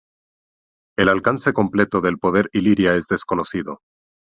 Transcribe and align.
El 0.97 1.09
alcance 1.09 1.53
completo 1.53 2.01
del 2.01 2.17
poder 2.17 2.49
Illyria 2.53 2.95
es 2.95 3.05
desconocido. 3.05 3.81